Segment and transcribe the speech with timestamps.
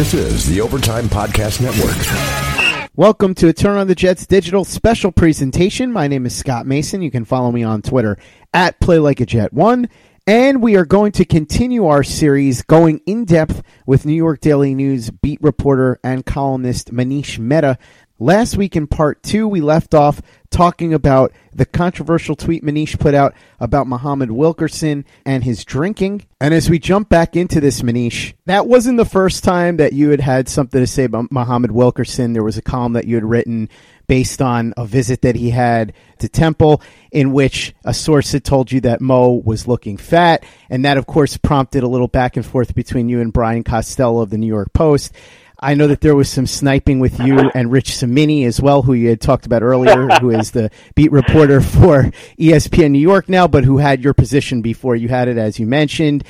[0.00, 2.90] This is the Overtime Podcast Network.
[2.96, 5.92] Welcome to a Turn on the Jets digital special presentation.
[5.92, 7.02] My name is Scott Mason.
[7.02, 8.16] You can follow me on Twitter
[8.54, 9.90] at Play Like a Jet One.
[10.26, 14.74] And we are going to continue our series going in depth with New York Daily
[14.74, 17.76] News beat reporter and columnist Manish Mehta
[18.22, 20.20] Last week in part two, we left off
[20.50, 26.26] talking about the controversial tweet Manish put out about Muhammad Wilkerson and his drinking.
[26.38, 30.10] And as we jump back into this, Manish, that wasn't the first time that you
[30.10, 32.34] had had something to say about Muhammad Wilkerson.
[32.34, 33.70] There was a column that you had written
[34.06, 38.70] based on a visit that he had to Temple, in which a source had told
[38.70, 40.44] you that Mo was looking fat.
[40.68, 44.20] And that, of course, prompted a little back and forth between you and Brian Costello
[44.20, 45.14] of the New York Post.
[45.60, 48.94] I know that there was some sniping with you and Rich Cimini as well, who
[48.94, 53.46] you had talked about earlier, who is the beat reporter for ESPN New York now,
[53.46, 56.24] but who had your position before you had it, as you mentioned.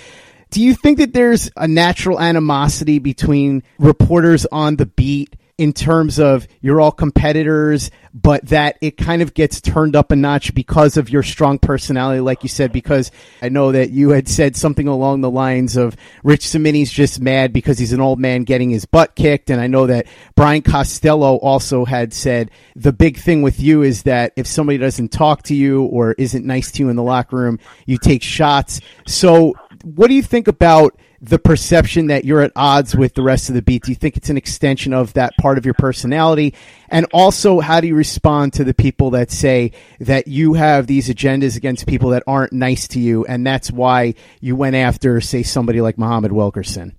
[0.51, 6.19] Do you think that there's a natural animosity between reporters on the beat in terms
[6.19, 10.97] of you're all competitors, but that it kind of gets turned up a notch because
[10.97, 13.11] of your strong personality, like you said, because
[13.43, 17.53] I know that you had said something along the lines of Rich Cimini's just mad
[17.53, 19.51] because he's an old man getting his butt kicked.
[19.51, 24.05] And I know that Brian Costello also had said the big thing with you is
[24.05, 27.37] that if somebody doesn't talk to you or isn't nice to you in the locker
[27.37, 28.81] room, you take shots.
[29.07, 29.53] So
[29.85, 33.55] what do you think about the perception that you're at odds with the rest of
[33.55, 33.85] the beat?
[33.85, 36.55] Do you think it's an extension of that part of your personality?
[36.89, 41.09] And also, how do you respond to the people that say that you have these
[41.09, 45.43] agendas against people that aren't nice to you, and that's why you went after, say,
[45.43, 46.97] somebody like Muhammad Wilkerson?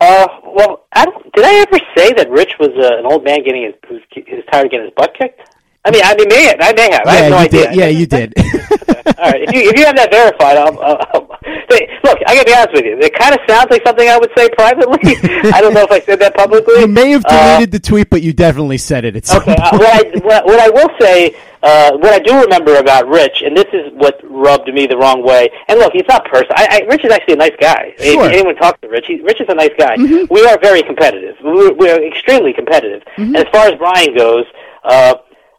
[0.00, 3.42] Uh, well, I don't, did I ever say that Rich was uh, an old man
[3.44, 5.40] getting his, who's, who's tired of getting his butt kicked?
[5.84, 7.02] I mean, I mean, may, I may have.
[7.06, 7.66] Yeah, I have no you idea.
[7.68, 7.76] did.
[7.76, 8.32] Yeah, you did.
[9.18, 9.42] All right.
[9.42, 11.38] If you, if you have that verified, I'll, I'll, I'll,
[11.70, 12.98] hey, look, I got to be honest with you.
[12.98, 14.98] It kind of sounds like something I would say privately.
[15.54, 16.80] I don't know if I said that publicly.
[16.80, 19.16] you may have Uh, deleted the tweet, but you definitely said it.
[19.16, 22.76] It's Okay, uh, what, I, what, what I will say, uh, what I do remember
[22.76, 25.48] about Rich, and this is what rubbed me the wrong way.
[25.68, 26.54] And look, he's not personal.
[26.56, 27.94] I, I, Rich is actually a nice guy.
[27.98, 28.22] Sure.
[28.22, 28.26] Mm-hmm.
[28.26, 29.96] If anyone talks to Rich, he, Rich is a nice guy.
[30.30, 31.36] We are very competitive.
[31.42, 33.02] We're, we're extremely competitive.
[33.16, 33.34] Mm-hmm.
[33.34, 34.44] And as far as Brian goes,
[34.84, 35.14] uh,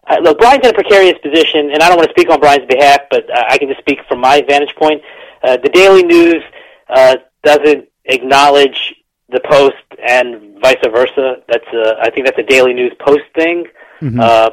[0.10, 2.66] uh, look, Brian's in a precarious position, and I don't want to speak on Brian's
[2.66, 5.02] behalf, but uh, I can just speak from my vantage point.
[5.44, 6.44] Uh, the Daily News
[6.90, 8.96] uh, doesn't acknowledge
[9.30, 9.76] the Post
[10.06, 11.38] and vice versa.
[11.48, 13.66] That's uh, I think that's a Daily News Post thing.
[14.20, 14.50] Uh,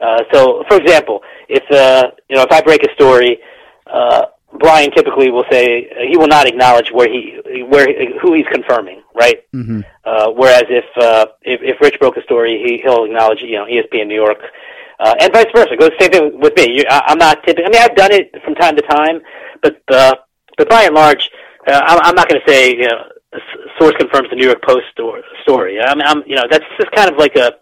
[0.00, 3.38] uh, so, for example, if uh, you know if I break a story,
[3.86, 4.26] uh,
[4.58, 7.38] Brian typically will say uh, he will not acknowledge where he
[7.68, 7.86] where
[8.20, 9.38] who he's confirming, right?
[9.54, 9.80] Mm-hmm.
[10.04, 13.64] Uh, whereas if, uh, if if Rich broke a story, he he'll acknowledge you know
[13.64, 14.38] ESPN New York,
[14.98, 15.72] uh, and vice versa.
[15.72, 16.78] It goes the same thing with me.
[16.78, 17.64] You, I, I'm not typically.
[17.66, 19.20] I mean, I've done it from time to time,
[19.62, 20.14] but uh,
[20.56, 21.28] but by and large,
[21.66, 23.04] uh, I'm, I'm not going to say you know
[23.78, 25.78] source confirms the New York Post sto- story.
[25.80, 27.52] I'm, I'm you know that's just kind of like a.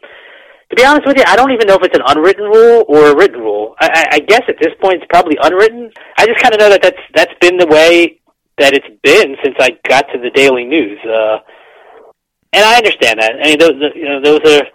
[0.71, 3.13] To be honest with you, I don't even know if it's an unwritten rule or
[3.13, 3.77] a written rule.
[3.79, 5.91] I, I, I guess at this point it's probably unwritten.
[6.17, 8.21] I just kind of know that that's that's been the way
[8.59, 10.99] that it's been since I got to the Daily News.
[11.05, 11.39] Uh,
[12.53, 13.35] and I understand that.
[13.43, 14.67] I mean, those you know those are.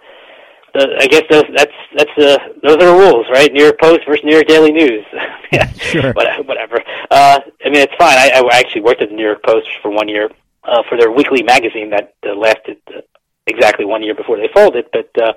[0.74, 3.52] The, I guess those that's that's uh, those are the rules, right?
[3.52, 5.04] New York Post versus New York Daily News.
[5.52, 6.12] yeah, Sure.
[6.12, 6.82] Whatever.
[7.10, 8.16] Uh, I mean, it's fine.
[8.18, 10.30] I, I actually worked at the New York Post for one year
[10.64, 13.00] uh, for their weekly magazine that uh, lasted uh,
[13.46, 14.86] exactly one year before they folded.
[14.92, 15.32] But uh,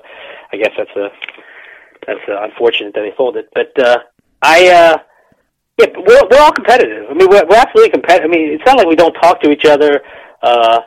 [0.52, 1.10] I guess that's uh,
[2.06, 3.46] that's uh, unfortunate that they folded.
[3.54, 4.00] But uh,
[4.42, 4.70] I.
[4.70, 4.98] Uh,
[5.80, 7.10] yeah, we're we're all competitive.
[7.10, 8.30] I mean, we're, we're absolutely competitive.
[8.30, 10.04] I mean, it's not like we don't talk to each other.
[10.44, 10.82] Uh,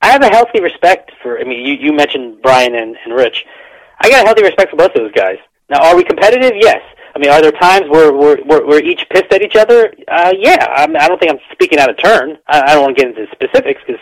[0.00, 1.40] I have a healthy respect for.
[1.40, 3.44] I mean, you you mentioned Brian and, and Rich.
[4.00, 5.38] I got a healthy respect for both of those guys.
[5.70, 6.52] Now, are we competitive?
[6.56, 6.82] Yes.
[7.14, 9.94] I mean, are there times where we're we're, we're each pissed at each other?
[10.08, 10.66] Uh, yeah.
[10.76, 12.36] I'm, I don't think I'm speaking out of turn.
[12.46, 14.00] I, I don't want to get into specifics because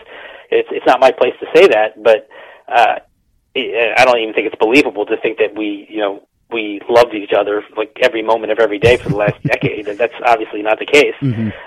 [0.50, 2.02] it's it's not my place to say that.
[2.02, 2.28] But
[2.68, 2.96] uh,
[3.56, 7.14] I I don't even think it's believable to think that we you know we loved
[7.14, 9.88] each other like every moment of every day for the last decade.
[9.88, 11.14] And that's obviously not the case.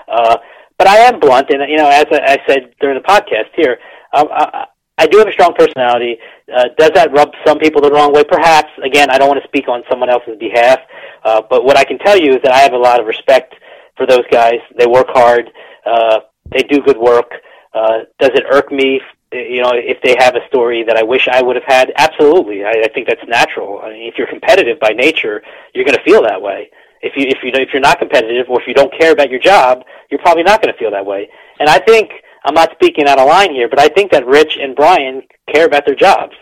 [0.08, 0.36] Uh,
[0.78, 3.78] but I am blunt, and you know, as I I said during the podcast here,
[4.12, 4.66] um, I,
[4.98, 6.16] I do have a strong personality.
[6.52, 8.24] Uh, does that rub some people the wrong way?
[8.24, 8.70] Perhaps.
[8.82, 10.80] Again, I don't want to speak on someone else's behalf,
[11.24, 13.54] uh, but what I can tell you is that I have a lot of respect
[13.96, 14.60] for those guys.
[14.78, 15.50] They work hard.
[15.84, 16.20] Uh,
[16.50, 17.30] they do good work.
[17.74, 19.00] Uh, does it irk me?
[19.32, 22.64] You know, if they have a story that I wish I would have had, absolutely.
[22.64, 23.80] I, I think that's natural.
[23.82, 25.42] I mean, if you're competitive by nature,
[25.74, 26.70] you're going to feel that way.
[27.02, 29.40] If you if you if you're not competitive or if you don't care about your
[29.40, 31.28] job, you're probably not going to feel that way.
[31.60, 32.10] And I think
[32.46, 35.22] I'm not speaking out of line here, but I think that Rich and Brian
[35.52, 36.34] care about their jobs.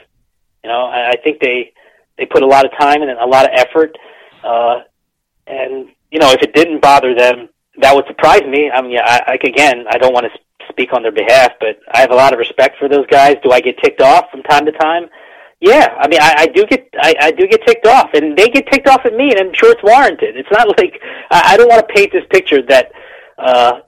[0.63, 1.73] You know, I, I think they
[2.19, 3.97] they put a lot of time and a lot of effort.
[4.45, 4.81] Uh,
[5.47, 7.49] and you know, if it didn't bother them,
[7.81, 8.71] that would surprise me.
[8.71, 12.01] I mean, I, I again, I don't want to speak on their behalf, but I
[12.01, 13.37] have a lot of respect for those guys.
[13.43, 15.09] Do I get ticked off from time to time?
[15.61, 18.49] Yeah, I mean, I, I do get I, I do get ticked off, and they
[18.49, 20.37] get ticked off at me, and I'm sure it's warranted.
[20.37, 21.01] It's not like
[21.31, 22.93] I, I don't want to paint this picture that
[23.39, 23.81] uh,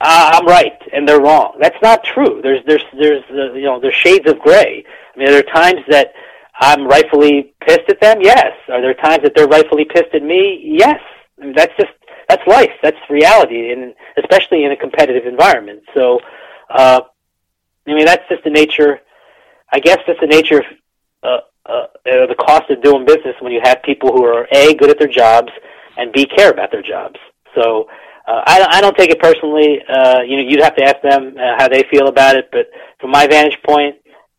[0.00, 1.56] I'm right and they're wrong.
[1.60, 2.40] That's not true.
[2.42, 4.84] There's there's there's uh, you know there's shades of gray.
[5.14, 6.12] I mean, there are times that
[6.60, 8.18] I'm rightfully pissed at them.
[8.20, 8.52] Yes.
[8.68, 10.60] Are there times that they're rightfully pissed at me?
[10.64, 11.00] Yes.
[11.40, 11.92] I mean, that's just
[12.28, 12.72] that's life.
[12.82, 15.82] That's reality, and especially in a competitive environment.
[15.94, 16.20] So,
[16.70, 17.00] uh,
[17.86, 19.00] I mean, that's just the nature.
[19.72, 20.64] I guess that's the nature of
[21.22, 24.90] uh, uh, the cost of doing business when you have people who are a good
[24.90, 25.50] at their jobs
[25.96, 27.16] and b care about their jobs.
[27.54, 27.88] So
[28.26, 29.80] uh, I, I don't take it personally.
[29.88, 32.48] Uh, you know, you'd have to ask them uh, how they feel about it.
[32.52, 32.70] But
[33.00, 33.96] from my vantage point,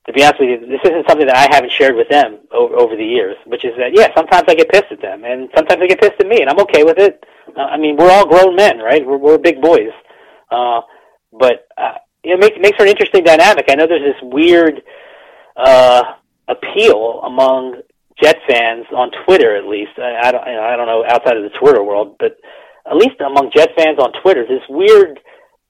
[0.08, 2.76] to be honest with you, this isn't something that I haven't shared with them over,
[2.76, 3.38] over the years.
[3.46, 6.20] Which is that, yeah, sometimes I get pissed at them, and sometimes they get pissed
[6.20, 7.24] at me, and I'm okay with it.
[7.56, 9.06] Uh, I mean, we're all grown men, right?
[9.06, 9.92] We're, we're big boys.
[10.50, 10.82] Uh,
[11.32, 13.66] but uh, it makes makes for an interesting dynamic.
[13.70, 14.82] I know there's this weird.
[15.58, 16.04] Uh,
[16.48, 17.82] appeal among
[18.22, 19.92] Jet fans on Twitter, at least.
[19.98, 22.38] I, I don't, you know, I don't know outside of the Twitter world, but
[22.90, 25.20] at least among Jet fans on Twitter, this weird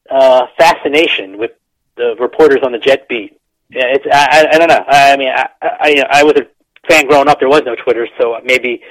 [0.10, 1.52] uh, fascination with
[1.98, 3.38] the reporters on the Jet beat.
[3.69, 4.84] Yeah, it's I, I, I don't know.
[4.88, 6.48] I, I mean, I, I I was a
[6.90, 7.40] fan growing up.
[7.40, 8.81] There was no Twitter, so maybe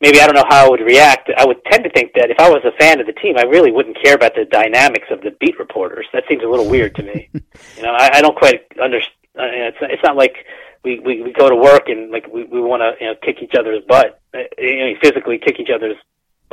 [0.00, 1.30] maybe I don't know how I would react.
[1.36, 3.42] I would tend to think that if I was a fan of the team, I
[3.42, 6.06] really wouldn't care about the dynamics of the beat reporters.
[6.12, 7.30] That seems a little weird to me.
[7.32, 9.16] you know, I, I don't quite understand.
[9.34, 10.44] It's it's not like
[10.84, 13.38] we, we, we go to work and like we, we want to you know kick
[13.40, 15.96] each other's butt, uh, you know, physically kick each other's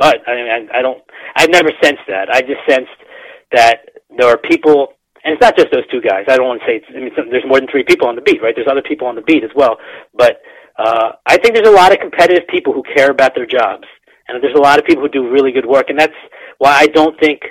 [0.00, 0.16] butt.
[0.26, 1.04] I mean, I, I don't.
[1.36, 2.32] I've never sensed that.
[2.32, 2.98] I just sensed
[3.52, 3.84] that
[4.16, 6.24] there are people, and it's not just those two guys.
[6.26, 6.76] I don't want to say.
[6.80, 8.54] It's, I mean, there's more than three people on the beat, right?
[8.56, 9.76] There's other people on the beat as well,
[10.16, 10.40] but
[10.78, 13.84] uh, I think there's a lot of competitive people who care about their jobs,
[14.26, 16.16] and there's a lot of people who do really good work, and that's
[16.58, 17.42] why I don't think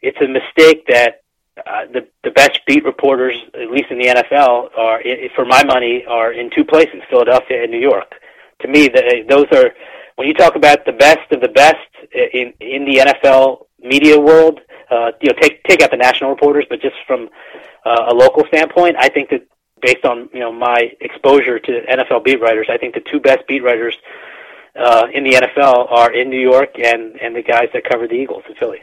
[0.00, 1.22] it's a mistake that
[1.66, 5.02] uh, the the best beat reporters, at least in the NFL, are
[5.34, 8.14] for my money are in two places: Philadelphia and New York.
[8.62, 9.70] To me, the, those are
[10.18, 11.76] when you talk about the best of the best
[12.12, 14.60] in in the NFL media world.
[14.90, 17.28] Uh, you know, take take out the national reporters, but just from
[17.84, 19.46] uh, a local standpoint, I think that
[19.80, 23.46] based on you know my exposure to NFL beat writers, I think the two best
[23.46, 23.94] beat writers
[24.74, 28.14] uh, in the NFL are in New York and and the guys that cover the
[28.14, 28.78] Eagles in Philly.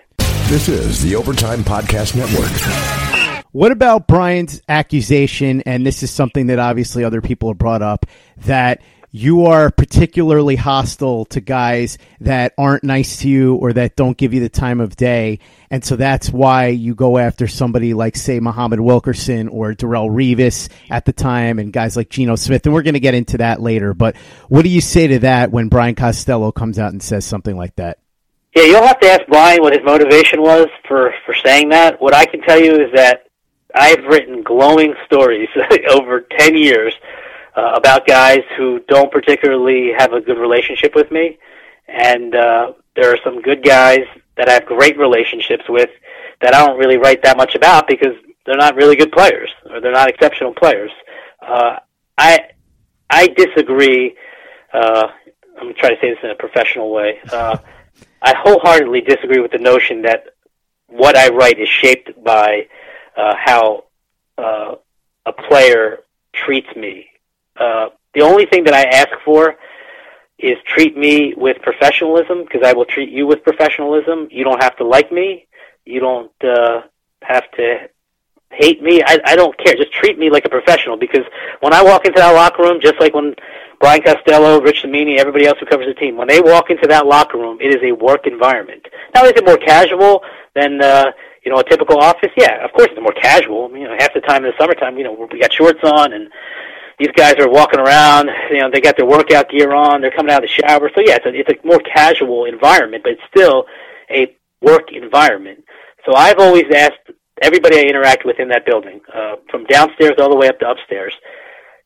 [0.48, 3.36] This is the Overtime Podcast Network.
[3.52, 5.64] What about Brian's accusation?
[5.66, 8.06] And this is something that obviously other people have brought up
[8.46, 8.82] that
[9.16, 14.34] you are particularly hostile to guys that aren't nice to you or that don't give
[14.34, 15.40] you the time of day.
[15.72, 20.68] And so that's why you go after somebody like, say, Muhammad Wilkerson or Darrelle Revis
[20.90, 22.66] at the time and guys like Geno Smith.
[22.66, 23.94] And we're going to get into that later.
[23.94, 24.18] But
[24.50, 27.78] what do you say to that when Brian Costello comes out and says something like
[27.78, 28.00] that?
[28.54, 32.02] Yeah, you'll have to ask Brian what his motivation was for for saying that.
[32.02, 33.28] What I can tell you is that
[33.74, 35.48] I've written glowing stories
[35.90, 36.94] over ten years
[37.56, 41.38] uh, about guys who don't particularly have a good relationship with me,
[41.88, 44.06] and uh, there are some good guys
[44.38, 45.90] that I have great relationships with
[46.42, 48.14] that I don't really write that much about because
[48.46, 50.92] they're not really good players or they're not exceptional players.
[51.42, 51.78] Uh,
[52.18, 52.50] I
[53.10, 54.16] I disagree.
[54.74, 55.08] Uh,
[55.60, 57.20] I'm trying to say this in a professional way.
[57.32, 57.58] Uh,
[58.22, 60.26] I wholeheartedly disagree with the notion that
[60.88, 62.68] what I write is shaped by
[63.16, 63.86] uh, how
[64.38, 64.76] uh,
[65.26, 66.00] a player
[66.34, 67.08] treats me.
[67.58, 69.56] Uh, the only thing that I ask for
[70.38, 74.28] is treat me with professionalism because I will treat you with professionalism.
[74.32, 75.48] You don't have to like me.
[75.86, 76.82] You don't uh,
[77.22, 77.90] have to
[78.52, 79.02] hate me.
[79.06, 79.76] I, I don't care.
[79.76, 81.24] Just treat me like a professional because
[81.62, 83.36] when I walk into that locker room, just like when
[83.80, 87.06] Brian Costello, Rich Cimini, everybody else who covers the team, when they walk into that
[87.06, 88.86] locker room, it is a work environment.
[89.14, 91.12] Now, is it more casual than uh,
[91.44, 92.32] you know a typical office?
[92.38, 93.70] Yeah, of course it's more casual.
[93.72, 96.30] You know, half the time in the summertime, you know, we got shorts on and
[97.00, 98.30] these guys are walking around.
[98.50, 100.02] You know, they got their workout gear on.
[100.02, 100.90] They're coming out of the shower.
[100.96, 103.66] So yeah, it's a, it's a more casual environment, but it's still
[104.10, 105.64] a work environment.
[106.06, 107.12] So I've always asked
[107.42, 110.70] everybody I interact with in that building, uh, from downstairs all the way up to
[110.70, 111.14] upstairs,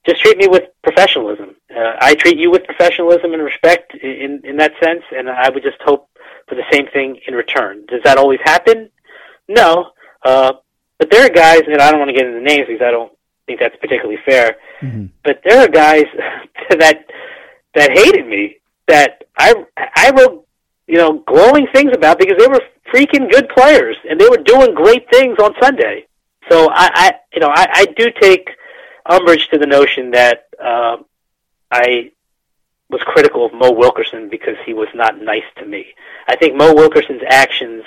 [0.05, 1.55] just treat me with professionalism.
[1.75, 5.63] Uh, I treat you with professionalism and respect in in that sense, and I would
[5.63, 6.09] just hope
[6.47, 7.85] for the same thing in return.
[7.87, 8.89] Does that always happen?
[9.47, 9.91] No,
[10.23, 10.53] uh,
[10.97, 13.11] but there are guys, and I don't want to get into names because I don't
[13.49, 14.57] think that's particularly fair.
[14.81, 15.05] Mm-hmm.
[15.23, 16.05] But there are guys
[16.69, 17.05] that
[17.73, 20.47] that hated me that I I wrote
[20.87, 22.61] you know glowing things about because they were
[22.93, 26.05] freaking good players and they were doing great things on Sunday.
[26.49, 28.49] So I, I you know I, I do take
[29.07, 30.97] umbrage to the notion that uh,
[31.71, 32.11] I
[32.89, 35.85] was critical of Mo Wilkerson because he was not nice to me.
[36.27, 37.83] I think Mo Wilkerson's actions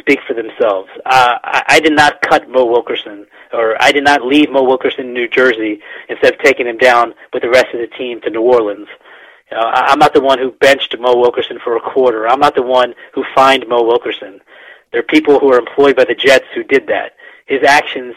[0.00, 0.88] speak for themselves.
[1.06, 5.06] Uh, I, I did not cut Mo Wilkerson, or I did not leave Mo Wilkerson
[5.06, 8.30] in New Jersey instead of taking him down with the rest of the team to
[8.30, 8.88] New Orleans.
[9.50, 12.28] You I, I'm not the one who benched Mo Wilkerson for a quarter.
[12.28, 14.40] I'm not the one who fined Mo Wilkerson.
[14.92, 17.12] There are people who are employed by the Jets who did that.
[17.46, 18.14] His actions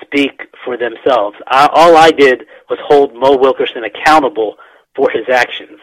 [0.00, 1.36] speak for themselves.
[1.46, 4.56] I, all I did was hold Mo Wilkerson accountable
[4.94, 5.80] for his actions.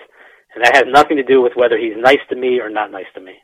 [0.54, 3.06] And that has nothing to do with whether he's nice to me or not nice
[3.16, 3.36] to me.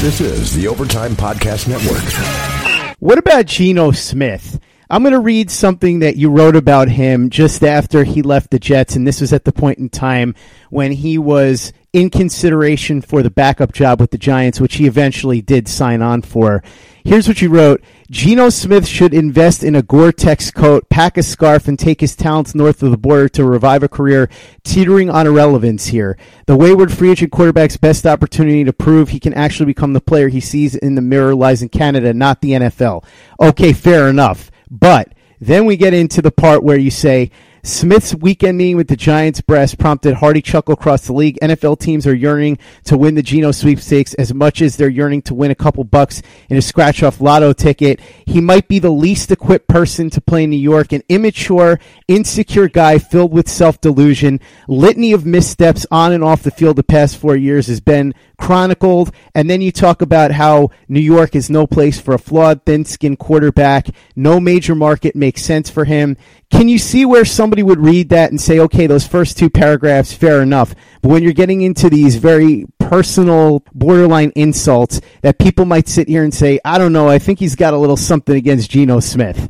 [0.00, 2.96] This is the Overtime Podcast Network.
[3.00, 4.58] What about Geno Smith?
[4.88, 8.58] I'm going to read something that you wrote about him just after he left the
[8.58, 10.34] Jets, and this was at the point in time
[10.70, 15.42] when he was in consideration for the backup job with the Giants, which he eventually
[15.42, 16.64] did sign on for.
[17.04, 17.82] Here's what you wrote.
[18.10, 22.56] Geno Smith should invest in a Gore-Tex coat, pack a scarf, and take his talents
[22.56, 24.28] north of the border to revive a career
[24.64, 26.18] teetering on irrelevance here.
[26.46, 30.26] The wayward free agent quarterback's best opportunity to prove he can actually become the player
[30.26, 33.04] he sees in the mirror lies in Canada, not the NFL.
[33.40, 34.50] Okay, fair enough.
[34.68, 37.30] But then we get into the part where you say,
[37.62, 41.38] Smith's weekend meeting with the Giants brass prompted hearty chuckle across the league.
[41.42, 45.34] NFL teams are yearning to win the Geno sweepstakes as much as they're yearning to
[45.34, 48.00] win a couple bucks in a scratch off lotto ticket.
[48.26, 52.68] He might be the least equipped person to play in New York, an immature, insecure
[52.68, 54.40] guy filled with self delusion.
[54.66, 59.12] Litany of missteps on and off the field the past four years has been chronicled.
[59.34, 62.84] And then you talk about how New York is no place for a flawed, thin
[62.84, 63.88] skinned quarterback.
[64.16, 66.16] No major market makes sense for him.
[66.50, 70.12] Can you see where somebody would read that and say, okay, those first two paragraphs,
[70.12, 70.72] fair enough.
[71.02, 76.22] But when you're getting into these very personal, borderline insults that people might sit here
[76.22, 79.48] and say, I don't know, I think he's got a little something against Geno Smith.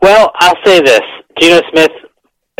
[0.00, 1.00] Well, I'll say this.
[1.40, 1.90] Geno Smith,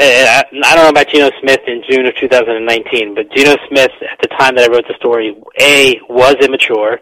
[0.00, 4.18] uh, I don't know about Geno Smith in June of 2019, but Geno Smith, at
[4.20, 6.98] the time that I wrote the story, A, was immature,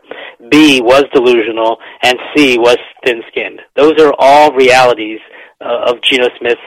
[0.50, 3.62] B, was delusional, and C, was thin-skinned.
[3.76, 5.20] Those are all realities
[5.62, 6.60] uh, of Geno Smith's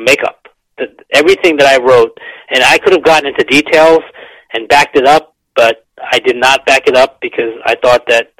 [0.00, 0.48] makeup.
[0.78, 2.18] The, everything that I wrote,
[2.50, 4.00] and I could have gotten into details
[4.52, 8.32] and backed it up, but I did not back it up because I thought that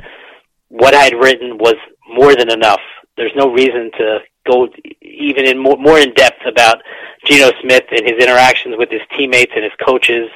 [0.69, 1.77] what I had written was
[2.09, 2.81] more than enough.
[3.17, 4.69] There's no reason to go
[5.01, 6.83] even in more, more in depth about
[7.25, 10.29] Geno Smith and his interactions with his teammates and his coaches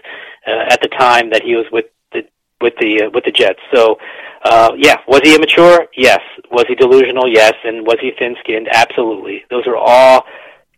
[0.46, 2.22] uh, at the time that he was with the
[2.60, 3.60] with the uh, with the Jets.
[3.75, 3.98] So,
[4.44, 5.87] uh, yeah, was he immature?
[5.96, 6.20] Yes.
[6.50, 7.28] Was he delusional?
[7.28, 7.54] Yes.
[7.64, 8.68] And was he thin-skinned?
[8.72, 9.44] Absolutely.
[9.50, 10.25] Those are all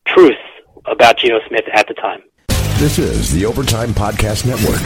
[0.06, 0.38] truths
[0.86, 2.22] about Geno Smith at the time.
[2.78, 4.80] This is the Overtime Podcast Network.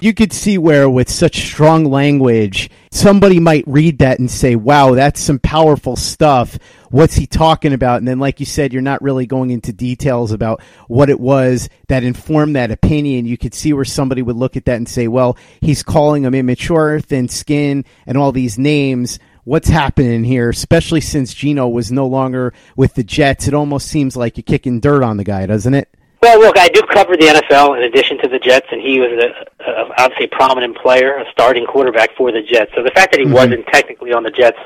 [0.00, 4.94] You could see where, with such strong language, somebody might read that and say, wow,
[4.94, 6.56] that's some powerful stuff.
[6.90, 7.98] What's he talking about?
[7.98, 11.68] And then, like you said, you're not really going into details about what it was
[11.88, 13.26] that informed that opinion.
[13.26, 16.34] You could see where somebody would look at that and say, well, he's calling him
[16.34, 22.06] immature, thin skin, and all these names what's happening here, especially since Geno was no
[22.06, 23.48] longer with the Jets.
[23.48, 25.88] It almost seems like you're kicking dirt on the guy, doesn't it?
[26.20, 29.10] Well, look, I do cover the NFL in addition to the Jets, and he was
[29.12, 32.72] a, a obviously a prominent player, a starting quarterback for the Jets.
[32.76, 33.34] So the fact that he mm-hmm.
[33.34, 34.58] wasn't technically on the Jets,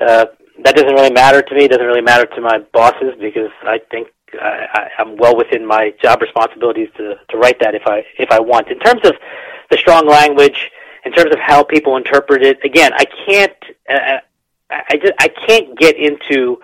[0.00, 0.26] uh,
[0.62, 1.64] that doesn't really matter to me.
[1.64, 5.64] It doesn't really matter to my bosses because I think I, I, I'm well within
[5.64, 8.68] my job responsibilities to to write that if I if I want.
[8.68, 9.14] In terms of
[9.70, 10.70] the strong language,
[11.04, 13.52] in terms of how people interpret it, again, I can't.
[13.88, 14.18] Uh,
[14.70, 16.58] I just I can't get into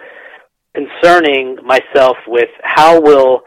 [0.74, 3.42] concerning myself with how will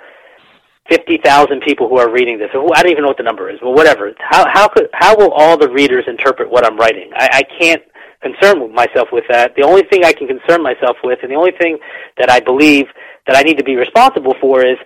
[0.88, 2.50] fifty thousand people who are reading this.
[2.54, 4.12] I don't even know what the number is, but whatever.
[4.20, 7.12] How how could how will all the readers interpret what I'm writing?
[7.16, 7.82] I, I can't
[8.22, 9.56] concern myself with that.
[9.56, 11.80] The only thing I can concern myself with, and the only thing
[12.18, 12.86] that I believe
[13.28, 14.78] that I need to be responsible for is,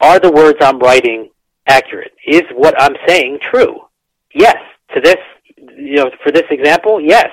[0.00, 1.30] are the words I'm writing
[1.66, 2.12] accurate?
[2.26, 3.80] Is what I'm saying true?
[4.34, 4.56] Yes,
[4.94, 5.18] to this
[5.76, 7.28] you know, for this example, yes,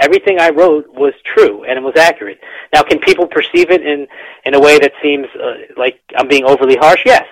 [0.00, 2.40] everything I wrote was true and it was accurate.
[2.72, 4.06] Now, can people perceive it in
[4.44, 7.00] in a way that seems uh, like I'm being overly harsh?
[7.04, 7.24] Yes,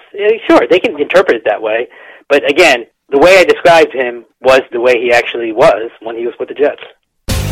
[0.47, 1.89] sure, they can interpret it that way.
[2.29, 6.27] But again, the way I described him was the way he actually was when he
[6.27, 6.83] was with the Jets.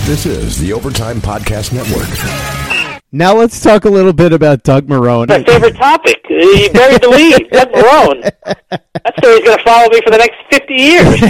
[0.07, 2.82] This is the Overtime Podcast Network.
[3.15, 5.29] Now let's talk a little bit about Doug Marrone.
[5.29, 6.25] My favorite topic.
[6.27, 7.51] He buried the lead.
[7.53, 8.23] Doug Marrone.
[8.23, 11.21] That story's going to follow me for the next 50 years.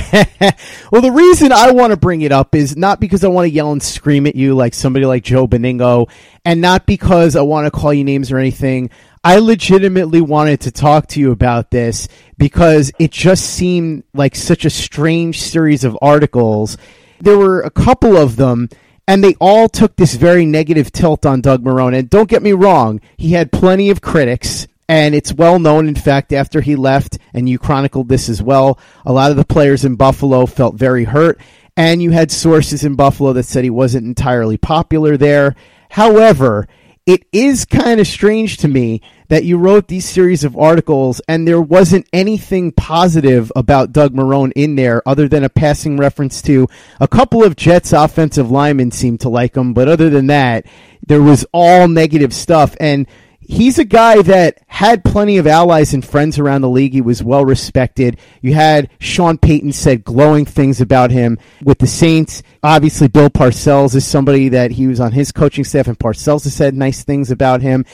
[0.93, 3.51] well, the reason I want to bring it up is not because I want to
[3.51, 6.09] yell and scream at you like somebody like Joe Benigno,
[6.45, 8.91] and not because I want to call you names or anything.
[9.25, 12.07] I legitimately wanted to talk to you about this
[12.39, 16.77] because it just seemed like such a strange series of articles.
[17.21, 18.69] There were a couple of them
[19.07, 21.99] and they all took this very negative tilt on Doug Marrone.
[21.99, 24.67] And don't get me wrong, he had plenty of critics.
[24.89, 28.79] And it's well known, in fact, after he left, and you chronicled this as well,
[29.07, 31.41] a lot of the players in Buffalo felt very hurt.
[31.77, 35.55] and you had sources in Buffalo that said he wasn't entirely popular there.
[35.91, 36.69] However,
[37.07, 39.01] it is kind of strange to me
[39.33, 44.53] that you wrote these series of articles and there wasn't anything positive about Doug Marrone
[44.55, 46.69] in there other than a passing reference to
[47.01, 50.67] a couple of Jets offensive linemen seemed to like him, but other than that,
[51.07, 52.77] there was all negative stuff.
[52.79, 53.07] And
[53.47, 56.93] he's a guy that had plenty of allies and friends around the league.
[56.93, 58.19] He was well respected.
[58.41, 62.43] You had Sean Payton said glowing things about him with the Saints.
[62.63, 66.55] Obviously, Bill Parcells is somebody that he was on his coaching staff, and Parcells has
[66.55, 67.85] said nice things about him.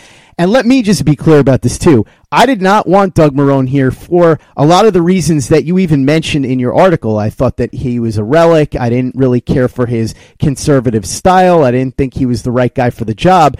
[0.40, 2.06] And let me just be clear about this too.
[2.30, 5.78] I did not want Doug Marrone here for a lot of the reasons that you
[5.80, 7.18] even mentioned in your article.
[7.18, 8.76] I thought that he was a relic.
[8.76, 11.64] I didn't really care for his conservative style.
[11.64, 13.56] I didn't think he was the right guy for the job.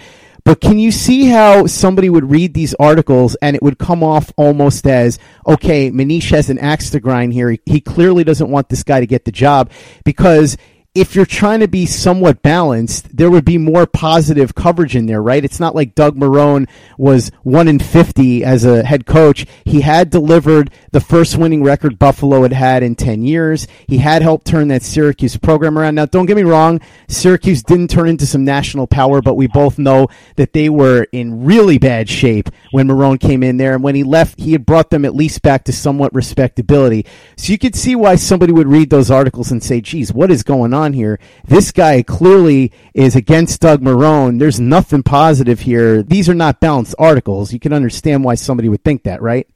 [0.49, 4.33] But can you see how somebody would read these articles and it would come off
[4.39, 7.51] almost as, okay, Manish has an axe to grind here.
[7.51, 9.71] He, he clearly doesn't want this guy to get the job
[10.07, 10.57] because
[11.01, 15.23] if you're trying to be somewhat balanced, there would be more positive coverage in there,
[15.23, 15.45] right?
[15.45, 19.47] It's not like Doug Marrone was 1 in 50 as a head coach.
[19.65, 23.69] He had delivered the first winning record Buffalo had had in 10 years.
[23.87, 25.95] He had helped turn that Syracuse program around.
[25.95, 29.79] Now, don't get me wrong, Syracuse didn't turn into some national power, but we both
[29.79, 33.75] know that they were in really bad shape when Marrone came in there.
[33.75, 37.07] And when he left, he had brought them at least back to somewhat respectability.
[37.37, 40.43] So you could see why somebody would read those articles and say, geez, what is
[40.43, 40.88] going on?
[40.89, 41.19] On here.
[41.45, 44.39] This guy clearly is against Doug Marrone.
[44.39, 46.03] There's nothing positive here.
[46.03, 47.53] These are not balanced articles.
[47.53, 49.47] You can understand why somebody would think that, right?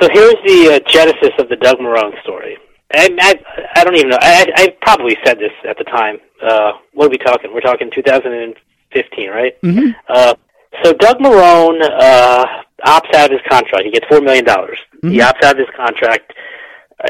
[0.00, 2.58] So here's the uh, genesis of the Doug Marrone story.
[2.92, 3.34] And I,
[3.76, 4.18] I don't even know.
[4.20, 6.18] I, I probably said this at the time.
[6.42, 7.54] Uh, what are we talking?
[7.54, 9.60] We're talking 2015, right?
[9.62, 9.90] Mm-hmm.
[10.08, 10.34] Uh,
[10.82, 12.46] so Doug Marrone uh,
[12.84, 13.84] opts out of his contract.
[13.84, 14.78] He gets four million dollars.
[14.96, 15.10] Mm-hmm.
[15.10, 16.32] He opts out of his contract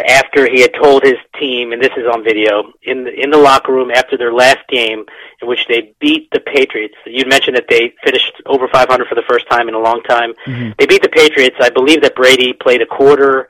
[0.08, 3.38] after he had told his team, and this is on video, in the, in the
[3.38, 5.04] locker room after their last game,
[5.42, 6.94] in which they beat the Patriots.
[7.06, 10.32] You mentioned that they finished over 500 for the first time in a long time.
[10.46, 10.72] Mm-hmm.
[10.78, 11.56] They beat the Patriots.
[11.60, 13.48] I believe that Brady played a quarter.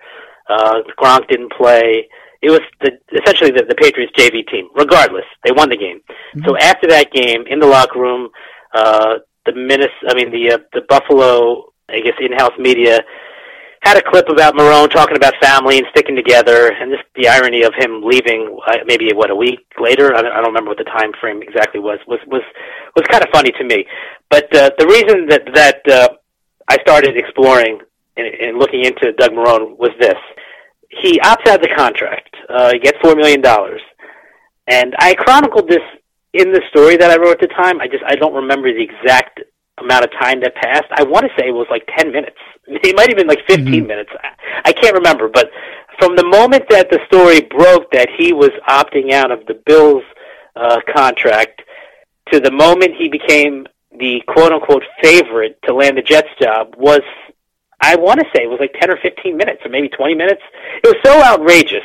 [0.48, 2.08] Uh, Gronk didn't play.
[2.42, 4.68] It was the, essentially the, the Patriots JV team.
[4.74, 6.00] Regardless, they won the game.
[6.34, 6.46] Mm-hmm.
[6.46, 8.30] So after that game, in the locker room,
[8.74, 13.00] uh, the Minnes, I mean the uh, the Buffalo, I guess in-house media
[13.82, 17.62] had a clip about Marrone talking about family and sticking together, and just the irony
[17.62, 20.14] of him leaving uh, maybe what a week later.
[20.14, 21.98] I don't, I don't remember what the time frame exactly was.
[22.06, 22.42] Was was
[22.94, 23.86] was kind of funny to me.
[24.28, 26.08] But uh, the reason that that uh,
[26.68, 27.80] I started exploring
[28.16, 30.18] and, and looking into Doug Marrone was this:
[30.90, 32.34] he opts out of the contract.
[32.48, 33.80] Uh, he gets four million dollars,
[34.66, 35.82] and I chronicled this
[36.34, 37.80] in the story that I wrote at the time.
[37.80, 39.40] I just I don't remember the exact
[39.80, 40.86] amount of time that passed.
[40.92, 42.36] I want to say it was like 10 minutes.
[42.72, 43.86] It might have been like 15 mm-hmm.
[43.86, 44.10] minutes.
[44.64, 45.50] I can't remember, but
[45.98, 50.04] from the moment that the story broke that he was opting out of the Bills
[50.54, 51.62] uh, contract
[52.32, 53.66] to the moment he became
[53.98, 57.02] the quote unquote favorite to land the Jets job was
[57.80, 60.42] I want to say it was like 10 or 15 minutes or maybe 20 minutes.
[60.84, 61.82] It was so outrageous.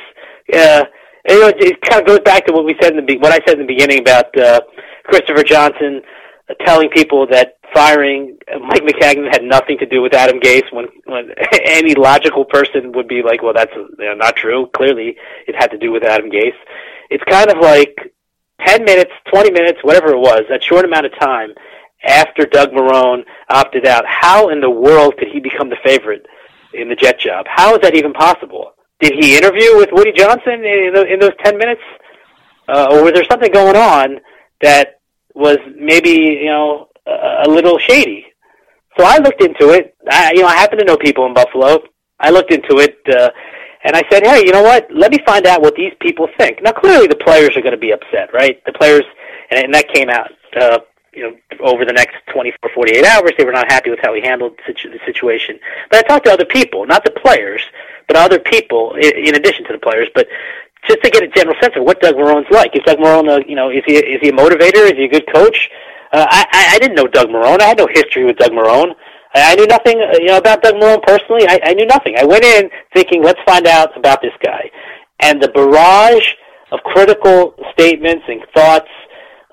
[0.54, 0.84] Uh,
[1.28, 3.60] know, it kind of goes back to what we said in the what I said
[3.60, 4.62] in the beginning about uh,
[5.06, 6.02] Christopher Johnson
[6.66, 11.32] telling people that firing Mike Maccagnan had nothing to do with Adam Gase when when
[11.66, 14.70] any logical person would be like, well, that's you know, not true.
[14.76, 16.58] Clearly, it had to do with Adam Gase.
[17.10, 17.96] It's kind of like
[18.66, 21.50] 10 minutes, 20 minutes, whatever it was, that short amount of time
[22.04, 24.06] after Doug Marrone opted out.
[24.08, 26.26] How in the world could he become the favorite
[26.74, 27.46] in the Jet job?
[27.50, 28.72] How is that even possible?
[29.00, 31.82] Did he interview with Woody Johnson in, in those 10 minutes?
[32.68, 34.20] Uh, or was there something going on
[34.62, 34.95] that
[35.36, 38.26] was maybe you know a little shady.
[38.98, 39.96] So I looked into it.
[40.10, 41.84] I, you know, I happen to know people in Buffalo.
[42.20, 43.30] I looked into it, uh,
[43.84, 44.88] and I said, "Hey, you know what?
[44.92, 47.78] Let me find out what these people think." Now, clearly, the players are going to
[47.78, 48.64] be upset, right?
[48.66, 49.04] The players,
[49.52, 50.80] and, and that came out, uh,
[51.14, 53.32] you know, over the next 24, 48 hours.
[53.38, 55.60] They were not happy with how he handled the situation.
[55.92, 57.62] But I talked to other people, not the players,
[58.08, 60.08] but other people in, in addition to the players.
[60.16, 60.28] But
[60.88, 62.76] just to get a general sense of what Doug Marrone's like.
[62.76, 64.86] Is Doug Marrone, a, you know, is he is he a motivator?
[64.86, 65.70] Is he a good coach?
[66.12, 66.46] Uh, I
[66.76, 67.62] I didn't know Doug Marrone.
[67.62, 68.94] I had no history with Doug Marrone.
[69.34, 71.46] I, I knew nothing, uh, you know, about Doug Marrone personally.
[71.48, 72.16] I, I knew nothing.
[72.18, 74.72] I went in thinking, let's find out about this guy,
[75.20, 76.28] and the barrage
[76.72, 78.90] of critical statements and thoughts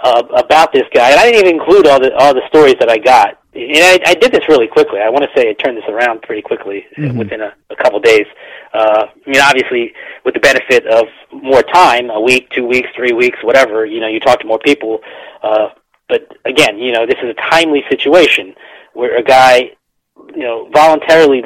[0.03, 1.11] uh, about this guy.
[1.11, 3.39] And I didn't even include all the all the stories that I got.
[3.55, 5.01] And I, I did this really quickly.
[5.01, 7.19] I want to say I turned this around pretty quickly mm-hmm.
[7.19, 8.25] within a, a couple of days.
[8.73, 9.93] Uh, I mean, obviously,
[10.25, 14.09] with the benefit of more time, a week, two weeks, three weeks, whatever, you know,
[14.09, 15.01] you talk to more people.
[15.43, 15.69] Uh,
[16.09, 18.55] but again, you know, this is a timely situation
[18.95, 19.71] where a guy,
[20.35, 21.43] you know, voluntarily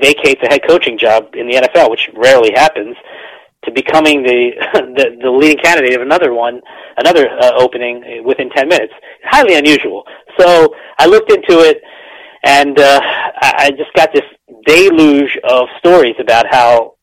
[0.00, 2.96] vacates a head coaching job in the NFL, which rarely happens,
[3.64, 4.52] to becoming the,
[4.96, 6.60] the the leading candidate of another one,
[6.96, 8.92] another uh, opening within 10 minutes.
[9.24, 10.04] Highly unusual.
[10.38, 11.82] So I looked into it,
[12.44, 13.00] and uh,
[13.42, 14.24] I just got this
[14.64, 16.94] deluge of stories about how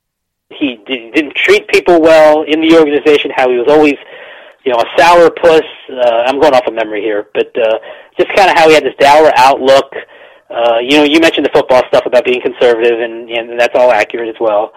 [0.49, 3.95] he didn't treat people well in the organization, how he was always,
[4.65, 5.61] you know, a sour puss.
[5.89, 7.77] Uh, I'm going off of memory here, but uh,
[8.17, 9.93] just kind of how he had this dour outlook.
[10.49, 13.91] Uh, you know, you mentioned the football stuff about being conservative, and, and that's all
[13.91, 14.71] accurate as well.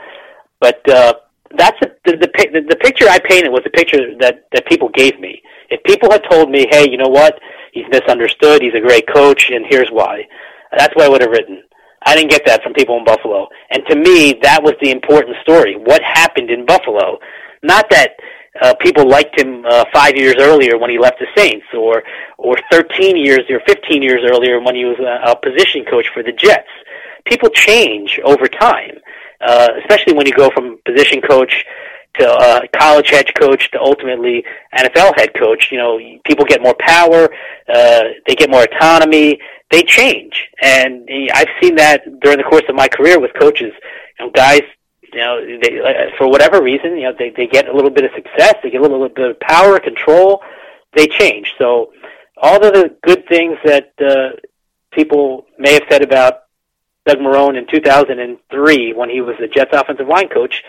[0.60, 1.14] But uh,
[1.56, 5.18] that's a, the, the the picture I painted was the picture that that people gave
[5.18, 5.42] me.
[5.68, 7.38] If people had told me, "Hey, you know what?
[7.72, 8.62] He's misunderstood.
[8.62, 10.26] He's a great coach, and here's why,"
[10.76, 11.62] that's what I would have written.
[12.02, 13.48] I didn't get that from people in Buffalo.
[13.70, 15.76] And to me, that was the important story.
[15.76, 17.18] What happened in Buffalo?
[17.62, 18.12] Not that
[18.60, 22.02] uh, people liked him uh, five years earlier when he left the Saints, or
[22.38, 26.22] or 13 years or 15 years earlier when he was a, a position coach for
[26.22, 26.68] the Jets.
[27.26, 28.98] People change over time,
[29.40, 31.64] uh, especially when you go from position coach
[32.18, 35.68] to uh, college head coach to ultimately NFL head coach.
[35.70, 37.28] You know, people get more power,
[37.72, 39.38] uh, they get more autonomy,
[39.70, 43.72] they change, and I've seen that during the course of my career with coaches.
[44.18, 44.62] You know, guys,
[45.12, 48.04] you know, they, uh, for whatever reason, you know, they they get a little bit
[48.04, 50.42] of success, they get a little bit of power, control,
[50.94, 51.52] they change.
[51.56, 51.92] So,
[52.36, 54.36] all of the good things that uh,
[54.92, 56.42] people may have said about
[57.06, 60.62] Doug Marrone in 2003 when he was the Jets offensive line coach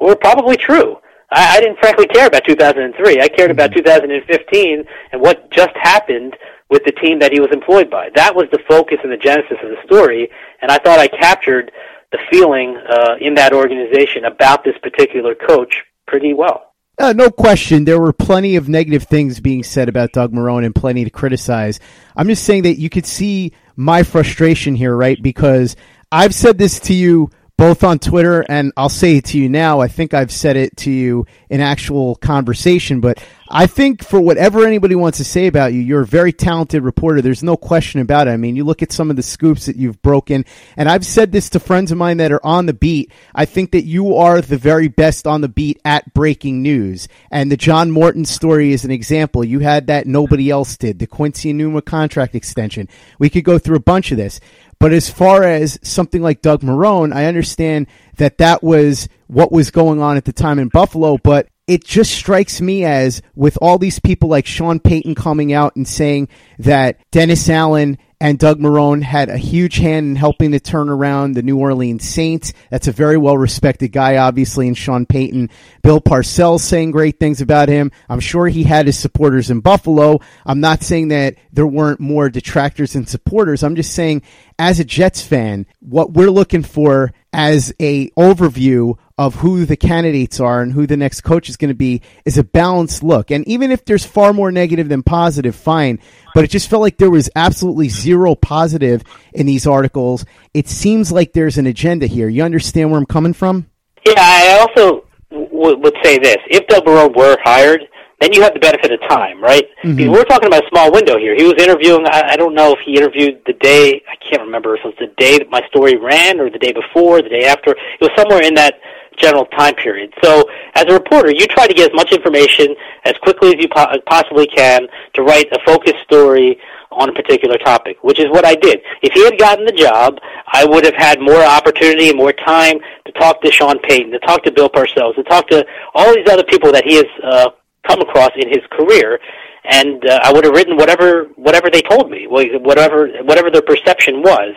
[0.00, 0.98] were probably true.
[1.30, 3.20] I, I didn't frankly care about 2003.
[3.20, 6.36] I cared about 2015 and what just happened
[6.72, 8.08] with the team that he was employed by.
[8.14, 10.30] That was the focus and the genesis of the story,
[10.62, 11.70] and I thought I captured
[12.12, 16.72] the feeling uh, in that organization about this particular coach pretty well.
[16.98, 17.84] Uh, no question.
[17.84, 21.78] There were plenty of negative things being said about Doug Marrone and plenty to criticize.
[22.16, 25.22] I'm just saying that you could see my frustration here, right?
[25.22, 25.76] Because
[26.10, 29.80] I've said this to you both on Twitter and I'll say it to you now.
[29.80, 33.22] I think I've said it to you in actual conversation, but
[33.54, 37.20] I think for whatever anybody wants to say about you, you're a very talented reporter.
[37.20, 38.30] There's no question about it.
[38.30, 41.32] I mean, you look at some of the scoops that you've broken, and I've said
[41.32, 43.12] this to friends of mine that are on the beat.
[43.34, 47.08] I think that you are the very best on the beat at breaking news.
[47.30, 49.44] And the John Morton story is an example.
[49.44, 50.98] You had that nobody else did.
[50.98, 52.88] The Quincy Enunwa contract extension.
[53.18, 54.40] We could go through a bunch of this.
[54.82, 59.70] But as far as something like Doug Marrone, I understand that that was what was
[59.70, 63.78] going on at the time in Buffalo, but it just strikes me as with all
[63.78, 66.26] these people like Sean Payton coming out and saying
[66.58, 71.32] that Dennis Allen and Doug Marrone had a huge hand in helping to turn around
[71.32, 72.52] the New Orleans Saints.
[72.70, 75.50] That's a very well respected guy, obviously, in Sean Payton.
[75.82, 77.90] Bill Parcells saying great things about him.
[78.08, 80.20] I'm sure he had his supporters in Buffalo.
[80.46, 83.64] I'm not saying that there weren't more detractors and supporters.
[83.64, 84.22] I'm just saying,
[84.62, 90.38] as a Jets fan, what we're looking for as a overview of who the candidates
[90.38, 93.32] are and who the next coach is going to be is a balanced look.
[93.32, 95.98] And even if there's far more negative than positive, fine.
[96.32, 100.24] But it just felt like there was absolutely zero positive in these articles.
[100.54, 102.28] It seems like there's an agenda here.
[102.28, 103.66] You understand where I'm coming from?
[104.06, 107.82] Yeah, I also w- would say this: if Doug Marrone were hired,
[108.22, 109.66] then you have the benefit of time, right?
[109.82, 109.96] Mm-hmm.
[109.96, 111.34] Because we're talking about a small window here.
[111.34, 112.06] He was interviewing.
[112.06, 114.02] I, I don't know if he interviewed the day.
[114.08, 116.72] I can't remember if it was the day that my story ran or the day
[116.72, 117.72] before, the day after.
[117.72, 118.78] It was somewhere in that
[119.18, 120.12] general time period.
[120.22, 123.68] So as a reporter, you try to get as much information as quickly as you
[123.68, 126.58] po- possibly can to write a focused story
[126.90, 128.80] on a particular topic, which is what I did.
[129.02, 130.18] If he had gotten the job,
[130.52, 134.18] I would have had more opportunity and more time to talk to Sean Payton, to
[134.20, 137.50] talk to Bill Parcells, to talk to all these other people that he has uh,
[137.86, 139.18] come across in his career,
[139.64, 144.22] and uh, I would have written whatever whatever they told me, whatever whatever their perception
[144.22, 144.54] was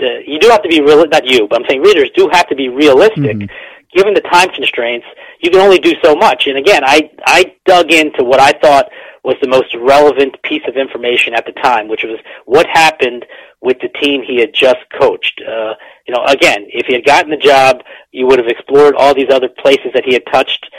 [0.00, 1.06] uh, you do have to be real.
[1.06, 3.36] Not you, but I'm saying readers do have to be realistic.
[3.36, 3.96] Mm-hmm.
[3.96, 5.06] Given the time constraints,
[5.40, 6.46] you can only do so much.
[6.46, 8.90] And again, I I dug into what I thought
[9.24, 13.26] was the most relevant piece of information at the time, which was what happened
[13.60, 15.40] with the team he had just coached.
[15.40, 15.74] Uh,
[16.06, 19.30] you know, again, if he had gotten the job, you would have explored all these
[19.30, 20.70] other places that he had touched.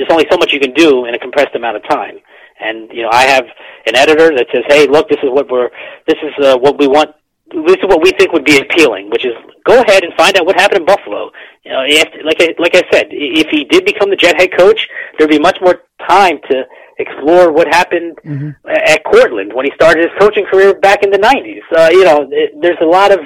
[0.00, 2.16] There's only so much you can do in a compressed amount of time.
[2.58, 3.44] And you know, I have
[3.86, 5.68] an editor that says, "Hey, look, this is what we're,
[6.06, 7.14] this is uh, what we want
[7.52, 9.34] this is what we think would be appealing, which is
[9.66, 11.30] go ahead and find out what happened in Buffalo.
[11.64, 14.56] You know, if, like I, like I said, if he did become the Jet head
[14.56, 16.62] coach, there'd be much more time to
[16.98, 18.50] explore what happened mm-hmm.
[18.68, 21.62] at Cortland when he started his coaching career back in the '90s.
[21.76, 23.20] Uh, you know, it, there's a lot of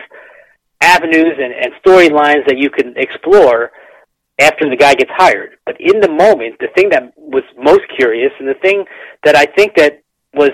[0.80, 3.70] avenues and, and storylines that you can explore
[4.40, 5.56] after the guy gets hired.
[5.64, 8.84] But in the moment, the thing that was most curious and the thing
[9.24, 10.02] that I think that
[10.34, 10.50] was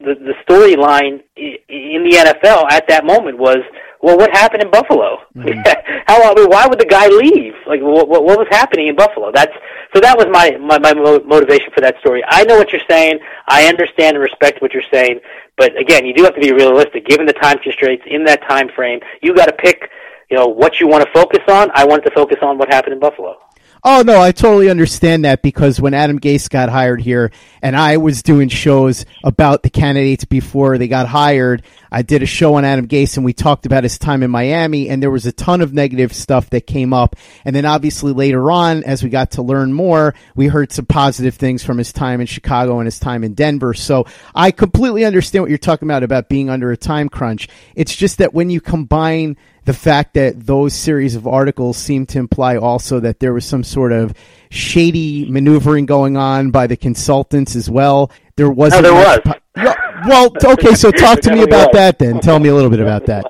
[0.00, 3.58] the, the storyline in the NFL at that moment was
[4.02, 5.18] well, what happened in Buffalo?
[5.36, 5.60] Mm-hmm.
[6.08, 7.54] How why would the guy leave?
[7.68, 9.30] Like, what, what, what was happening in Buffalo?
[9.32, 9.52] That's
[9.94, 10.00] so.
[10.00, 12.22] That was my, my my motivation for that story.
[12.26, 13.20] I know what you're saying.
[13.46, 15.20] I understand and respect what you're saying.
[15.56, 17.06] But again, you do have to be realistic.
[17.06, 19.88] Given the time constraints in that time frame, you got to pick.
[20.32, 21.70] You know what you want to focus on.
[21.74, 23.36] I wanted to focus on what happened in Buffalo.
[23.84, 27.98] Oh no, I totally understand that because when Adam Gase got hired here, and I
[27.98, 32.64] was doing shows about the candidates before they got hired, I did a show on
[32.64, 35.60] Adam Gase, and we talked about his time in Miami, and there was a ton
[35.60, 37.14] of negative stuff that came up,
[37.44, 41.34] and then obviously later on, as we got to learn more, we heard some positive
[41.34, 43.74] things from his time in Chicago and his time in Denver.
[43.74, 47.48] So I completely understand what you're talking about about being under a time crunch.
[47.74, 52.18] It's just that when you combine the fact that those series of articles seem to
[52.18, 54.12] imply also that there was some sort of
[54.50, 58.10] shady maneuvering going on by the consultants as well.
[58.36, 58.82] There wasn't.
[58.82, 59.20] No, there was.
[59.24, 59.74] Po-
[60.08, 62.18] well, okay, so talk to me about that then.
[62.18, 63.24] Tell me a little bit about that.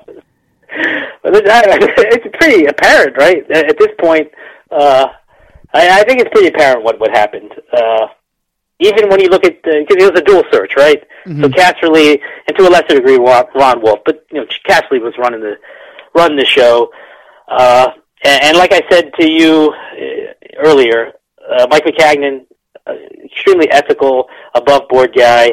[1.23, 3.49] It's pretty apparent, right?
[3.51, 4.31] At this point,
[4.71, 5.07] uh,
[5.73, 7.51] I, I think it's pretty apparent what what happened.
[7.71, 8.07] Uh,
[8.79, 11.03] even when you look at because it was a dual search, right?
[11.25, 11.43] Mm-hmm.
[11.43, 15.41] So Casserly, and to a lesser degree, Ron Wolf, but you know, Casserly was running
[15.41, 15.55] the
[16.13, 16.89] run the show.
[17.47, 17.89] Uh,
[18.23, 21.11] and, and like I said to you uh, earlier,
[21.51, 22.45] uh, Mike Maccagnan,
[22.87, 22.93] uh,
[23.25, 25.51] extremely ethical, above board guy.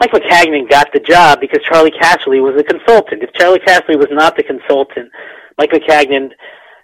[0.00, 3.22] Mike Maccagnan got the job because Charlie Casserly was a consultant.
[3.22, 5.10] If Charlie Casserly was not the consultant,
[5.58, 6.30] Mike Maccagnan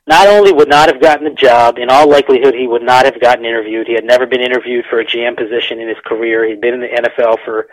[0.06, 3.20] not only would not have gotten the job, in all likelihood he would not have
[3.20, 3.86] gotten interviewed.
[3.86, 6.46] He had never been interviewed for a GM position in his career.
[6.46, 7.66] He'd been in the NFL for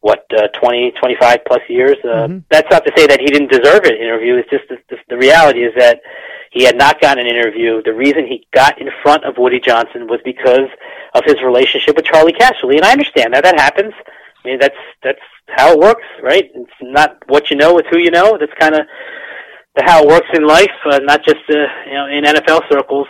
[0.00, 1.96] what uh, 20, 25 plus years.
[2.04, 2.38] Uh, mm-hmm.
[2.50, 4.36] That's not to say that he didn't deserve an interview.
[4.36, 6.00] It's just the, the, the reality is that
[6.50, 7.82] he had not gotten an interview.
[7.82, 10.68] The reason he got in front of Woody Johnson was because
[11.14, 13.92] of his relationship with Charlie Casserly, and I understand that that happens.
[14.44, 16.50] I mean, that's that's how it works, right?
[16.54, 18.36] It's not what you know; it's who you know.
[18.38, 18.86] That's kind of
[19.76, 23.06] the how it works in life, uh, not just uh, you know in NFL circles.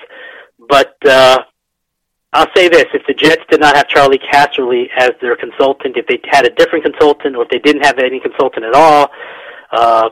[0.69, 1.39] But uh,
[2.33, 6.07] I'll say this: if the Jets did not have Charlie Casserly as their consultant, if
[6.07, 9.11] they had a different consultant, or if they didn't have any consultant at all,
[9.73, 10.11] uh,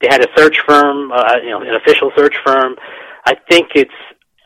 [0.00, 2.76] they had a search firm, uh, you know, an official search firm.
[3.26, 3.92] I think it's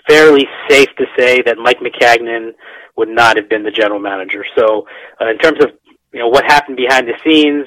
[0.08, 2.52] fairly safe to say that Mike Maccagnan
[2.96, 4.44] would not have been the general manager.
[4.56, 4.86] So,
[5.20, 5.70] uh, in terms of
[6.12, 7.66] you know what happened behind the scenes,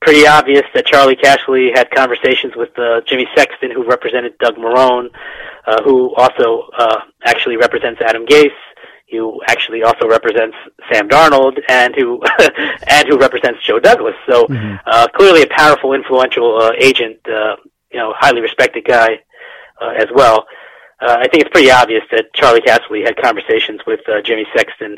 [0.00, 5.08] pretty obvious that Charlie Casserly had conversations with uh, Jimmy Sexton, who represented Doug Marrone,
[5.66, 8.50] uh, who also uh, actually represents Adam Gase
[9.10, 10.56] who actually also represents
[10.92, 12.20] Sam Darnold and who
[12.88, 14.14] and who represents Joe Douglas.
[14.28, 14.76] So mm-hmm.
[14.86, 17.56] uh, clearly a powerful, influential uh, agent, uh,
[17.92, 19.20] you know, highly respected guy
[19.80, 20.46] uh, as well.
[21.00, 24.96] Uh, I think it's pretty obvious that Charlie Casserly had conversations with uh, Jimmy Sexton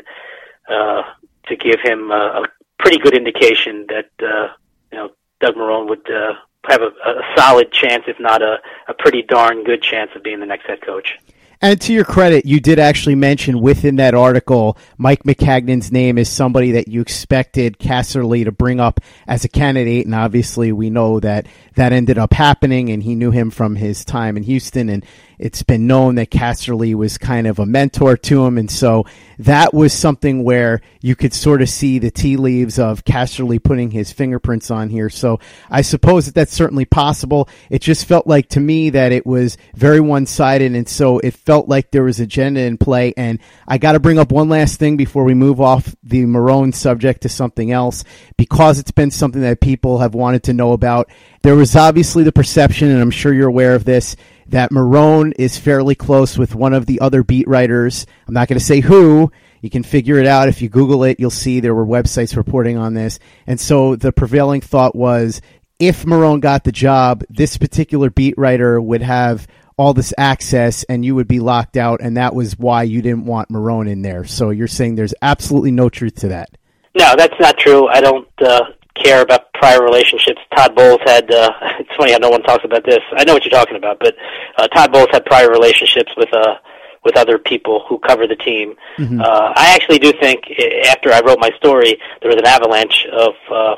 [0.69, 1.03] uh,
[1.47, 2.45] to give him uh, a
[2.79, 4.53] pretty good indication that uh,
[4.91, 5.09] you know
[5.41, 6.33] Doug Marrone would uh,
[6.69, 10.39] have a, a solid chance, if not a, a pretty darn good chance, of being
[10.39, 11.17] the next head coach.
[11.61, 16.29] And to your credit, you did actually mention within that article Mike Maccagnan's name is
[16.29, 21.19] somebody that you expected Casserly to bring up as a candidate, and obviously we know
[21.19, 25.05] that that ended up happening, and he knew him from his time in Houston, and
[25.39, 29.05] it's been known that Casserly was kind of a mentor to him, and so
[29.39, 33.89] that was something where you could sort of see the tea leaves of Casserly putting
[33.89, 35.09] his fingerprints on here.
[35.09, 35.39] So
[35.71, 37.47] I suppose that that's certainly possible.
[37.69, 41.33] It just felt like to me that it was very one sided, and so it
[41.33, 43.13] felt like there was agenda in play.
[43.15, 46.75] And I got to bring up one last thing before we move off the Marrone
[46.75, 48.03] subject to something else,
[48.35, 51.09] because it's been something that people have wanted to know about.
[51.43, 54.17] There was obviously the perception, and I'm sure you're aware of this
[54.51, 58.05] that Marrone is fairly close with one of the other beat writers.
[58.27, 59.31] I'm not going to say who.
[59.61, 60.47] You can figure it out.
[60.47, 63.19] If you Google it, you'll see there were websites reporting on this.
[63.45, 65.41] And so the prevailing thought was
[65.79, 71.05] if Marrone got the job, this particular beat writer would have all this access and
[71.05, 72.01] you would be locked out.
[72.01, 74.25] And that was why you didn't want Marrone in there.
[74.25, 76.49] So you're saying there's absolutely no truth to that.
[76.97, 77.87] No, that's not true.
[77.87, 78.65] I don't uh,
[79.01, 80.39] care about prior relationships.
[80.55, 81.31] Todd Bowles had.
[81.31, 82.99] Uh, it's funny how no one talks about this.
[83.13, 84.15] I know what you're talking about, but
[84.57, 86.55] uh, Todd Bowles had prior relationships with uh,
[87.03, 88.75] with other people who cover the team.
[88.97, 89.21] Mm-hmm.
[89.21, 90.43] Uh, I actually do think
[90.85, 93.33] after I wrote my story, there was an avalanche of.
[93.51, 93.75] Uh,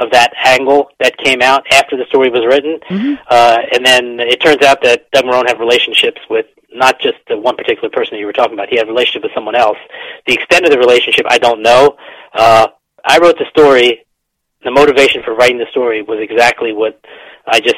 [0.00, 3.14] of that angle that came out after the story was written, mm-hmm.
[3.28, 7.36] uh, and then it turns out that Doug Marrone had relationships with not just the
[7.36, 8.68] one particular person that you were talking about.
[8.68, 9.78] He had a relationship with someone else.
[10.26, 11.96] The extent of the relationship, I don't know.
[12.32, 12.68] Uh,
[13.04, 14.06] I wrote the story
[14.64, 17.00] the motivation for writing the story was exactly what
[17.46, 17.76] I just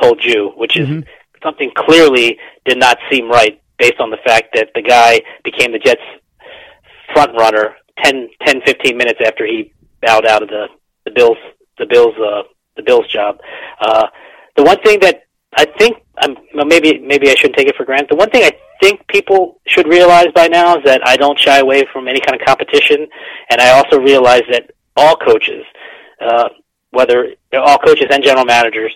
[0.00, 1.08] told you, which is mm-hmm.
[1.42, 5.78] something clearly did not seem right based on the fact that the guy became the
[5.78, 6.02] Jets
[7.12, 10.66] front runner 10, 10 15 minutes after he bowed out of the,
[11.04, 11.38] the Bills
[11.78, 12.42] the Bills uh,
[12.76, 13.38] the Bills job.
[13.80, 14.06] Uh,
[14.56, 15.22] the one thing that
[15.56, 18.10] I think um, maybe maybe I shouldn't take it for granted.
[18.10, 21.58] The one thing I think people should realize by now is that I don't shy
[21.58, 23.06] away from any kind of competition,
[23.50, 25.64] and I also realize that all coaches,
[26.20, 26.48] uh,
[26.90, 28.94] whether all coaches and general managers,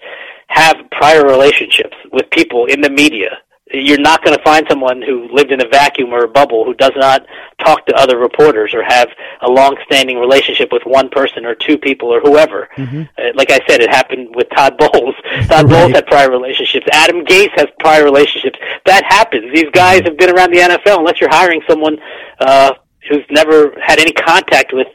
[0.48, 3.38] have prior relationships with people in the media
[3.72, 6.74] you're not going to find someone who lived in a vacuum or a bubble who
[6.74, 7.24] does not
[7.58, 9.08] talk to other reporters or have
[9.40, 12.68] a long-standing relationship with one person or two people or whoever.
[12.76, 13.02] Mm-hmm.
[13.18, 15.14] Uh, like I said, it happened with Todd Bowles.
[15.48, 15.66] Todd right.
[15.68, 16.86] Bowles had prior relationships.
[16.92, 18.58] Adam Gase has prior relationships.
[18.84, 19.52] That happens.
[19.54, 20.08] These guys mm-hmm.
[20.08, 20.98] have been around the NFL.
[20.98, 21.98] Unless you're hiring someone
[22.40, 22.74] uh,
[23.08, 24.88] who's never had any contact with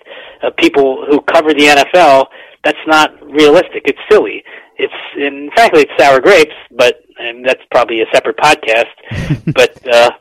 [0.43, 2.27] uh, people who cover the NFL,
[2.63, 3.83] that's not realistic.
[3.85, 4.43] It's silly.
[4.77, 8.85] It's and frankly, it's sour grapes, but and that's probably a separate podcast.
[9.53, 10.11] but uh,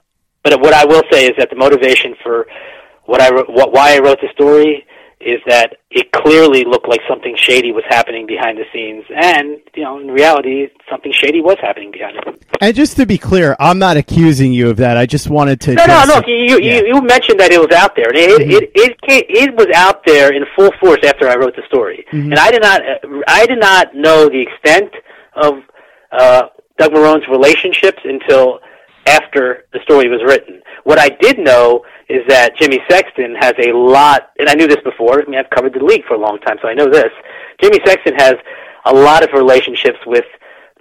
[0.42, 2.46] but what I will say is that the motivation for
[3.04, 4.86] what I what why I wrote the story
[5.20, 9.82] is that it clearly looked like something shady was happening behind the scenes, and you
[9.82, 12.42] know, in reality, something shady was happening behind it.
[12.60, 14.96] And just to be clear, I'm not accusing you of that.
[14.96, 15.74] I just wanted to.
[15.74, 16.22] No, no, no.
[16.26, 16.80] You, yeah.
[16.80, 18.50] you, you mentioned that it was out there, and it mm-hmm.
[18.50, 22.04] it it, it, it was out there in full force after I wrote the story,
[22.12, 22.32] mm-hmm.
[22.32, 22.82] and I did not
[23.26, 24.92] I did not know the extent
[25.34, 25.54] of
[26.12, 26.48] uh,
[26.78, 28.60] Doug Marrone's relationships until
[29.06, 30.60] after the story was written.
[30.84, 34.82] What I did know is that Jimmy Sexton has a lot, and I knew this
[34.84, 35.22] before.
[35.22, 37.10] I mean, I've covered the league for a long time, so I know this.
[37.60, 38.34] Jimmy Sexton has
[38.84, 40.24] a lot of relationships with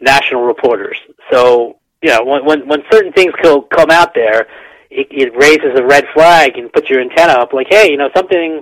[0.01, 0.97] national reporters.
[1.31, 4.47] So, you know, when when, when certain things come out there,
[4.91, 8.09] it, it raises a red flag and puts your antenna up, like, hey, you know,
[8.15, 8.61] something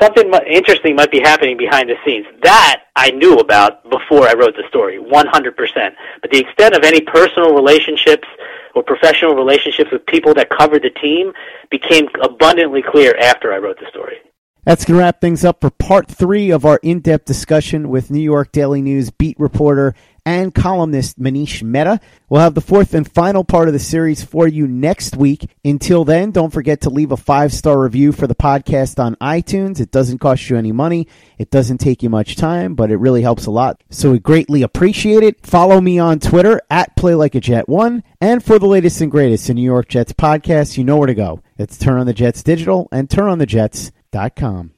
[0.00, 2.26] something interesting might be happening behind the scenes.
[2.42, 5.90] That I knew about before I wrote the story, 100%.
[6.20, 8.28] But the extent of any personal relationships
[8.76, 11.32] or professional relationships with people that covered the team
[11.70, 14.18] became abundantly clear after I wrote the story.
[14.64, 18.10] That's going to wrap things up for part three of our in depth discussion with
[18.10, 19.94] New York Daily News beat reporter
[20.26, 22.00] and columnist Manish Mehta.
[22.28, 25.48] We'll have the fourth and final part of the series for you next week.
[25.64, 29.80] Until then, don't forget to leave a five star review for the podcast on iTunes.
[29.80, 31.06] It doesn't cost you any money,
[31.38, 33.82] it doesn't take you much time, but it really helps a lot.
[33.88, 35.46] So we greatly appreciate it.
[35.46, 38.02] Follow me on Twitter at PlayLikeAJet1.
[38.20, 41.14] And for the latest and greatest in New York Jets podcasts, you know where to
[41.14, 41.40] go.
[41.56, 44.75] It's Turn on the Jets Digital and turnonthejets.com.